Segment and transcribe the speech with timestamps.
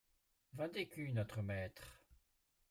[0.53, 2.01] Vingt écus, notre maître.